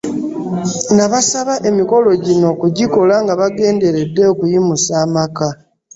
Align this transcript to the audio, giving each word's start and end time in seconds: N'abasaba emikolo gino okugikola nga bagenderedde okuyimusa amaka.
N'abasaba 0.95 1.53
emikolo 1.69 2.09
gino 2.25 2.45
okugikola 2.53 3.15
nga 3.23 3.33
bagenderedde 3.39 4.21
okuyimusa 4.31 4.91
amaka. 5.05 5.47